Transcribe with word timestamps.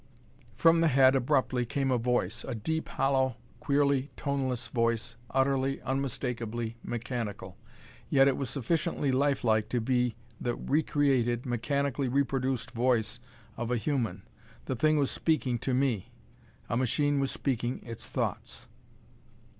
From 0.55 0.81
the 0.81 0.87
head 0.87 1.15
abruptly 1.15 1.63
came 1.63 1.91
a 1.91 1.97
voice 1.99 2.43
a 2.43 2.55
deep, 2.55 2.89
hollow, 2.89 3.35
queerly 3.59 4.09
toneless 4.17 4.67
voice, 4.69 5.15
utterly, 5.29 5.79
unmistakably 5.83 6.75
mechanical. 6.81 7.55
Yet 8.09 8.27
it 8.27 8.35
was 8.35 8.49
sufficiently 8.49 9.11
life 9.11 9.43
like 9.43 9.69
to 9.69 9.79
be 9.79 10.15
the 10.39 10.55
recreated, 10.55 11.45
mechanically 11.45 12.07
reproduced 12.07 12.71
voice 12.71 13.19
of 13.57 13.69
a 13.69 13.77
human. 13.77 14.23
The 14.65 14.75
thing 14.75 14.97
was 14.97 15.11
speaking 15.11 15.59
to 15.59 15.73
me! 15.75 16.09
A 16.67 16.75
machine 16.75 17.19
was 17.19 17.29
speaking 17.29 17.79
its 17.85 18.09
thoughts! 18.09 18.67